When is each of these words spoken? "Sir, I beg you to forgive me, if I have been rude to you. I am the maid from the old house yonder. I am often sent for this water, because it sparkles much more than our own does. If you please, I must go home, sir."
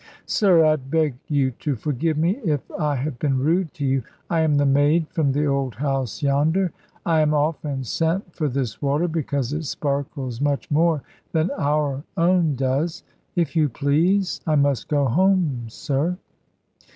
"Sir, 0.25 0.65
I 0.65 0.77
beg 0.77 1.13
you 1.27 1.51
to 1.59 1.75
forgive 1.75 2.17
me, 2.17 2.37
if 2.37 2.61
I 2.71 2.95
have 2.95 3.19
been 3.19 3.37
rude 3.37 3.71
to 3.75 3.85
you. 3.85 4.01
I 4.31 4.39
am 4.39 4.55
the 4.55 4.65
maid 4.65 5.07
from 5.09 5.31
the 5.31 5.45
old 5.45 5.75
house 5.75 6.23
yonder. 6.23 6.71
I 7.05 7.21
am 7.21 7.35
often 7.35 7.83
sent 7.83 8.33
for 8.33 8.47
this 8.49 8.81
water, 8.81 9.07
because 9.07 9.53
it 9.53 9.63
sparkles 9.65 10.41
much 10.41 10.71
more 10.71 11.03
than 11.33 11.51
our 11.51 12.03
own 12.17 12.55
does. 12.55 13.03
If 13.35 13.55
you 13.55 13.69
please, 13.69 14.41
I 14.47 14.55
must 14.55 14.87
go 14.87 15.05
home, 15.05 15.65
sir." 15.67 16.17